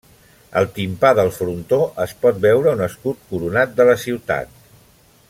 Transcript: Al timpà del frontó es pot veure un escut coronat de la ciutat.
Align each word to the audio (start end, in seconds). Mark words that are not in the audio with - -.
Al 0.61 0.67
timpà 0.77 1.11
del 1.19 1.29
frontó 1.35 1.79
es 2.07 2.15
pot 2.25 2.41
veure 2.49 2.75
un 2.79 2.81
escut 2.89 3.23
coronat 3.35 3.77
de 3.81 3.89
la 3.91 3.97
ciutat. 4.09 4.57